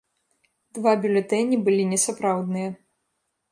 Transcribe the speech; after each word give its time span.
Два 0.77 0.93
бюлетэні 1.03 1.61
былі 1.69 1.85
несапраўдныя. 1.93 2.69